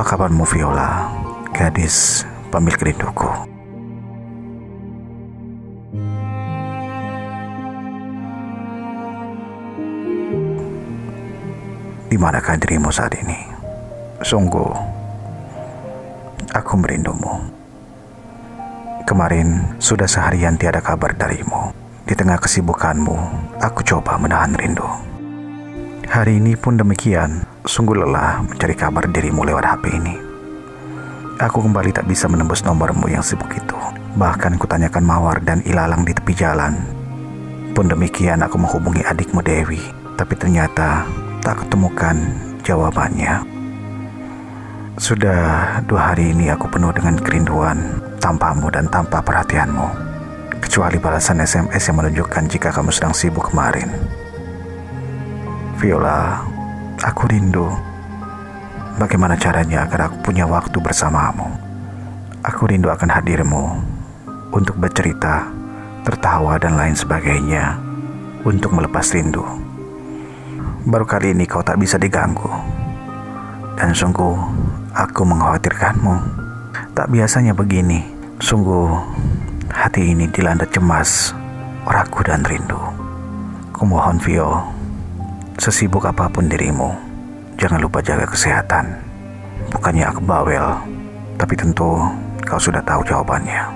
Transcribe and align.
Apa 0.00 0.16
kabarmu 0.16 0.48
Viola, 0.48 1.12
gadis 1.52 2.24
pemilik 2.48 2.80
rinduku? 2.88 3.28
Di 12.08 12.16
manakah 12.16 12.56
dirimu 12.56 12.88
saat 12.88 13.12
ini? 13.20 13.44
Sungguh, 14.24 14.72
aku 16.48 16.72
merindumu. 16.80 17.52
Kemarin 19.04 19.76
sudah 19.76 20.08
seharian 20.08 20.56
tiada 20.56 20.80
kabar 20.80 21.12
darimu. 21.12 21.76
Di 22.08 22.16
tengah 22.16 22.40
kesibukanmu, 22.40 23.16
aku 23.60 23.84
coba 23.84 24.16
menahan 24.16 24.56
rindu. 24.56 24.88
Hari 26.08 26.40
ini 26.40 26.56
pun 26.56 26.80
demikian, 26.80 27.44
sungguh 27.64 27.96
lelah 27.96 28.44
mencari 28.44 28.72
kabar 28.72 29.04
dirimu 29.08 29.44
lewat 29.44 29.64
HP 29.64 29.84
ini. 29.92 30.14
Aku 31.40 31.64
kembali 31.64 31.92
tak 31.92 32.04
bisa 32.04 32.28
menembus 32.28 32.60
nomormu 32.64 33.08
yang 33.08 33.24
sibuk 33.24 33.48
itu. 33.56 33.76
Bahkan 34.16 34.60
kutanyakan 34.60 35.04
Mawar 35.04 35.40
dan 35.40 35.64
Ilalang 35.64 36.04
di 36.04 36.12
tepi 36.12 36.36
jalan. 36.36 36.76
Pun 37.72 37.88
demikian 37.88 38.44
aku 38.44 38.60
menghubungi 38.60 39.00
adikmu 39.00 39.40
Dewi, 39.40 39.80
tapi 40.20 40.36
ternyata 40.36 41.08
tak 41.40 41.64
ketemukan 41.64 42.16
jawabannya. 42.60 43.40
Sudah 45.00 45.80
dua 45.88 46.12
hari 46.12 46.36
ini 46.36 46.52
aku 46.52 46.68
penuh 46.68 46.92
dengan 46.92 47.16
kerinduan 47.16 48.04
tanpamu 48.20 48.68
dan 48.68 48.84
tanpa 48.92 49.24
perhatianmu. 49.24 49.88
Kecuali 50.60 51.00
balasan 51.00 51.40
SMS 51.40 51.88
yang 51.88 52.04
menunjukkan 52.04 52.44
jika 52.52 52.68
kamu 52.68 52.92
sedang 52.92 53.16
sibuk 53.16 53.48
kemarin. 53.48 53.88
Viola, 55.80 56.44
aku 57.00 57.32
rindu. 57.32 57.68
Bagaimana 59.00 59.36
caranya 59.40 59.88
agar 59.88 60.12
aku 60.12 60.20
punya 60.30 60.44
waktu 60.44 60.76
bersamamu? 60.76 61.48
Aku 62.44 62.68
rindu 62.68 62.92
akan 62.92 63.08
hadirmu 63.08 63.80
untuk 64.52 64.76
bercerita, 64.76 65.48
tertawa, 66.04 66.60
dan 66.60 66.76
lain 66.76 66.96
sebagainya 66.96 67.80
untuk 68.44 68.76
melepas 68.76 69.12
rindu. 69.12 69.44
Baru 70.84 71.04
kali 71.04 71.36
ini 71.36 71.44
kau 71.44 71.60
tak 71.64 71.76
bisa 71.80 72.00
diganggu, 72.00 72.48
dan 73.76 73.92
sungguh 73.92 74.36
aku 74.96 75.22
mengkhawatirkanmu. 75.24 76.40
Tak 76.96 77.12
biasanya 77.12 77.52
begini, 77.52 78.04
sungguh 78.40 78.88
hati 79.68 80.12
ini 80.12 80.28
dilanda 80.28 80.64
cemas, 80.68 81.36
ragu, 81.84 82.20
dan 82.24 82.44
rindu. 82.44 82.80
Kumohon 83.76 84.20
Vio, 84.20 84.79
Sesibuk 85.60 86.08
apa 86.08 86.24
pun 86.32 86.48
dirimu, 86.48 86.88
jangan 87.60 87.84
lupa 87.84 88.00
jaga 88.00 88.24
kesehatan. 88.24 88.96
Bukannya 89.68 90.08
aku 90.08 90.24
bawel, 90.24 90.72
tapi 91.36 91.52
tentu 91.52 92.00
kau 92.48 92.56
sudah 92.56 92.80
tahu 92.80 93.04
jawabannya. 93.04 93.68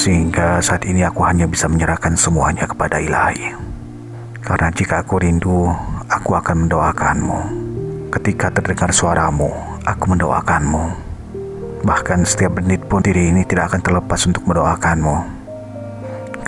Sehingga 0.00 0.56
saat 0.64 0.88
ini 0.88 1.04
aku 1.04 1.20
hanya 1.28 1.44
bisa 1.44 1.68
menyerahkan 1.68 2.16
semuanya 2.16 2.64
kepada 2.64 2.96
ilahi. 2.96 3.52
Karena 4.40 4.72
jika 4.72 5.04
aku 5.04 5.20
rindu, 5.20 5.68
aku 6.08 6.32
akan 6.32 6.64
mendoakanmu. 6.64 7.38
Ketika 8.16 8.48
terdengar 8.48 8.96
suaramu, 8.96 9.52
aku 9.84 10.16
mendoakanmu. 10.16 10.84
Bahkan 11.84 12.24
setiap 12.24 12.64
menit 12.64 12.80
pun 12.88 13.04
diri 13.04 13.28
ini 13.28 13.44
tidak 13.44 13.76
akan 13.76 13.84
terlepas 13.84 14.24
untuk 14.24 14.48
mendoakanmu. 14.48 15.16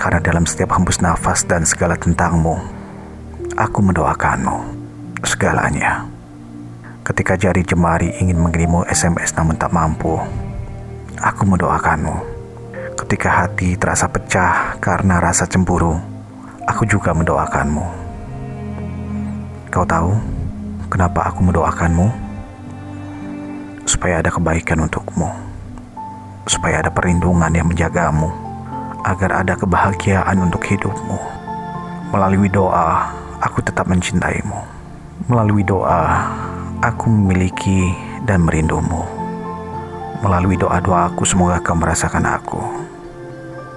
Karena 0.01 0.17
dalam 0.25 0.49
setiap 0.49 0.73
hembus 0.81 1.05
nafas 1.05 1.45
dan 1.45 1.69
segala 1.69 1.93
tentangmu, 2.01 2.78
aku 3.57 3.79
mendoakanmu 3.81 4.57
segalanya. 5.25 6.05
Ketika 7.07 7.41
jari 7.41 7.65
jemari 7.65 8.13
ingin 8.21 8.37
mengirimu 8.37 8.85
SMS 8.85 9.33
namun 9.33 9.57
tak 9.57 9.73
mampu, 9.73 10.21
aku 11.17 11.43
mendoakanmu. 11.49 12.37
Ketika 12.99 13.29
hati 13.45 13.79
terasa 13.79 14.11
pecah 14.11 14.77
karena 14.83 15.17
rasa 15.23 15.49
cemburu, 15.49 15.97
aku 16.69 16.85
juga 16.85 17.17
mendoakanmu. 17.17 17.85
Kau 19.73 19.87
tahu 19.89 20.13
kenapa 20.93 21.33
aku 21.33 21.41
mendoakanmu? 21.49 22.07
Supaya 23.89 24.21
ada 24.21 24.29
kebaikan 24.29 24.85
untukmu, 24.85 25.33
supaya 26.45 26.85
ada 26.85 26.93
perlindungan 26.93 27.49
yang 27.49 27.73
menjagamu, 27.73 28.29
agar 29.01 29.41
ada 29.41 29.57
kebahagiaan 29.57 30.37
untuk 30.45 30.61
hidupmu. 30.69 31.17
Melalui 32.13 32.53
doa, 32.53 33.09
aku 33.43 33.63
tetap 33.63 33.87
mencintaimu. 33.87 34.59
Melalui 35.27 35.67
doa, 35.67 36.31
aku 36.83 37.11
memiliki 37.11 37.91
dan 38.27 38.47
merindumu. 38.47 39.03
Melalui 40.23 40.59
doa-doaku, 40.59 41.23
semoga 41.23 41.63
kau 41.63 41.79
merasakan 41.79 42.27
aku. 42.27 42.63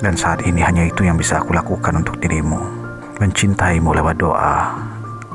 Dan 0.02 0.18
saat 0.18 0.42
ini 0.50 0.66
hanya 0.66 0.90
itu 0.90 1.06
yang 1.06 1.18
bisa 1.18 1.38
aku 1.38 1.54
lakukan 1.54 2.02
untuk 2.02 2.18
dirimu. 2.18 2.58
Mencintaimu 3.22 3.94
lewat 3.94 4.18
doa, 4.18 4.74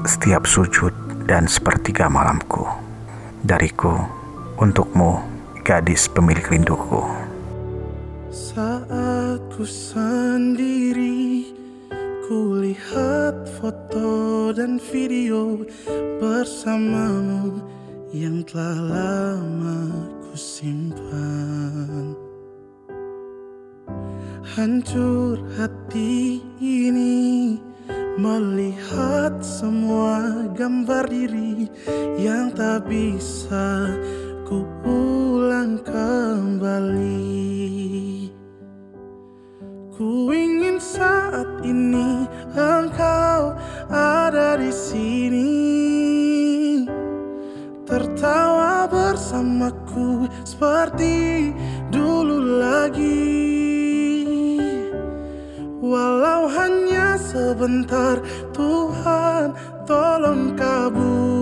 setiap 0.02 0.42
sujud 0.42 0.90
dan 1.30 1.46
sepertiga 1.46 2.10
malamku. 2.10 2.66
Dariku, 3.46 3.94
untukmu, 4.58 5.22
gadis 5.62 6.10
pemilik 6.10 6.42
rinduku. 6.42 7.06
Saat 8.34 9.38
ku 9.54 9.62
sendiri 9.62 11.15
Kulihat 12.26 13.46
foto 13.62 14.50
dan 14.50 14.82
video 14.82 15.62
bersamamu 16.18 17.62
yang 18.10 18.42
telah 18.42 18.82
lama 18.82 19.94
ku 20.26 20.34
simpan 20.34 22.18
Hancur 24.42 25.38
hati 25.54 26.42
ini 26.58 27.62
melihat 28.18 29.38
semua 29.38 30.50
gambar 30.50 31.06
diri 31.06 31.70
yang 32.18 32.50
tak 32.50 32.90
bisa 32.90 33.86
ku 34.42 34.66
ulang 34.82 35.78
kembali 35.78 37.15
bersamaku 48.86 50.30
seperti 50.46 51.50
dulu 51.92 52.62
lagi. 52.62 53.46
Walau 55.82 56.50
hanya 56.50 57.14
sebentar 57.20 58.18
Tuhan 58.50 59.54
tolong 59.86 60.58
kabulkanlah 60.58 61.35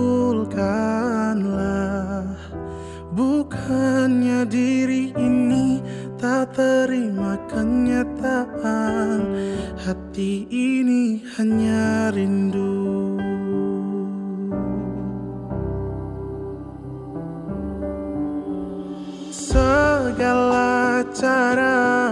cara 21.15 22.11